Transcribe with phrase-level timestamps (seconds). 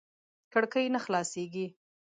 [0.53, 1.65] کړکۍ نه خلاصېږي.